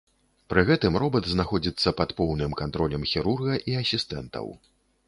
[0.53, 4.53] Пры гэтым робат знаходзіцца пад поўным кантролем хірурга і асістэнтаў.